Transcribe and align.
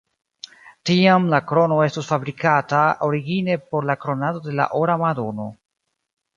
Tiam 0.89 1.27
la 1.33 1.39
krono 1.51 1.77
estus 1.89 2.09
fabrikata 2.13 2.81
origine 3.09 3.61
por 3.69 3.89
la 3.93 3.99
kronado 4.07 4.45
de 4.49 4.59
la 4.61 4.69
Ora 4.83 5.01
Madono. 5.07 5.51